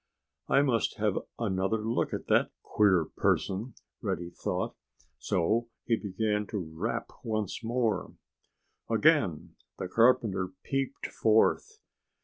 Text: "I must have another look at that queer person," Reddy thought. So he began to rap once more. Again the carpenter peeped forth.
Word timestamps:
"I 0.49 0.63
must 0.63 0.97
have 0.97 1.19
another 1.37 1.77
look 1.77 2.11
at 2.11 2.25
that 2.25 2.49
queer 2.63 3.05
person," 3.05 3.75
Reddy 4.01 4.31
thought. 4.31 4.75
So 5.19 5.67
he 5.85 5.95
began 5.95 6.47
to 6.47 6.57
rap 6.73 7.11
once 7.23 7.63
more. 7.63 8.15
Again 8.89 9.57
the 9.77 9.87
carpenter 9.87 10.53
peeped 10.63 11.05
forth. 11.05 11.81